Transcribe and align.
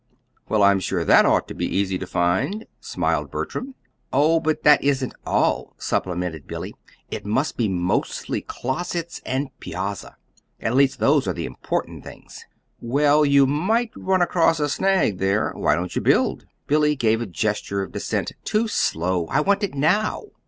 "Well, 0.49 0.63
I'm 0.63 0.79
sure 0.79 1.05
that 1.05 1.27
ought 1.27 1.47
to 1.47 1.53
be 1.53 1.67
easy 1.77 1.99
to 1.99 2.07
find," 2.07 2.65
smiled 2.79 3.29
Bertram. 3.29 3.75
"Oh, 4.11 4.39
but 4.39 4.63
that 4.63 4.83
isn't 4.83 5.13
all," 5.27 5.75
supplemented 5.77 6.47
Billy. 6.47 6.73
"It 7.11 7.23
must 7.23 7.55
be 7.55 7.67
mostly 7.69 8.41
closets 8.41 9.21
and 9.27 9.49
piazza. 9.59 10.17
At 10.59 10.73
least, 10.73 10.97
those 10.97 11.27
are 11.27 11.33
the 11.33 11.45
important 11.45 12.03
things." 12.03 12.43
"Well, 12.79 13.23
you 13.23 13.45
might 13.45 13.91
run 13.95 14.23
across 14.23 14.59
a 14.59 14.69
snag 14.69 15.19
there. 15.19 15.51
Why 15.51 15.75
don't 15.75 15.95
you 15.95 16.01
build?" 16.01 16.47
Billy 16.65 16.95
gave 16.95 17.21
a 17.21 17.27
gesture 17.27 17.83
of 17.83 17.91
dissent. 17.91 18.31
"Too 18.43 18.67
slow. 18.67 19.27
I 19.27 19.41
want 19.41 19.61
it 19.63 19.75
now." 19.75 20.23